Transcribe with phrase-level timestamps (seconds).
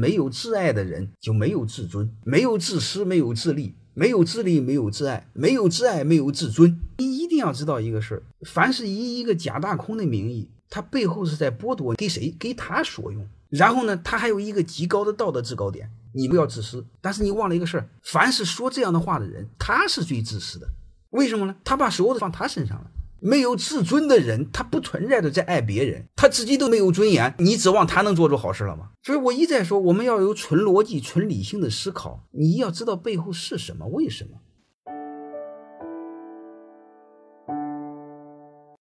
[0.00, 6.74] 没有挚爱的人就没有自尊，没有自私，没有自利，没有自利，没有挚爱，没有挚爱，没有自尊。
[6.96, 12.34] 你一定要知道一个事儿：凡是以一个假大空的名义，他背后是在剥夺给谁？
[12.38, 13.28] 给他所用。
[13.50, 15.90] 然后呢，他还有一个极高的道德制高点。
[16.14, 20.66] 你不要自私，但是你忘了一个事儿：凡是说这样的话的人，他是最自私的。
[21.10, 21.54] 为什么呢？
[21.62, 22.90] 他把所有的放他身上了。
[23.20, 28.90] 没有自尊的人，他不存在的在爱别人，他自己都没有尊严，你指望他能做出好事了吗？
[29.02, 32.26] 所以我一再说，我们要有纯逻辑、纯理性的思考。
[32.32, 34.38] 你要知道背后是什么，为什么？